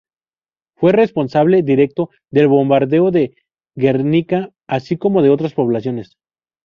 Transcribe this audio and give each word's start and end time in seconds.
Fue 0.77 0.93
responsable 0.93 1.61
directo 1.61 2.09
del 2.31 2.47
bombardeo 2.47 3.11
de 3.11 3.35
Guernica, 3.75 4.49
así 4.65 4.97
como 4.97 5.21
de 5.21 5.29
otras 5.29 5.53
poblaciones. 5.53 6.17